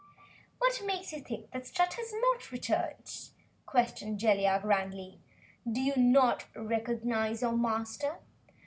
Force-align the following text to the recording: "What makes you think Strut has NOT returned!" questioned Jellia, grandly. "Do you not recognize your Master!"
"What 0.57 0.81
makes 0.83 1.11
you 1.13 1.19
think 1.21 1.49
Strut 1.63 1.93
has 1.93 2.11
NOT 2.11 2.51
returned!" 2.51 3.29
questioned 3.67 4.17
Jellia, 4.17 4.57
grandly. 4.59 5.19
"Do 5.71 5.79
you 5.79 5.95
not 5.95 6.45
recognize 6.55 7.43
your 7.43 7.51
Master!" 7.55 8.17